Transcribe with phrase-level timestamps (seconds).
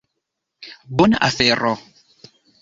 [1.01, 1.75] Bona afero.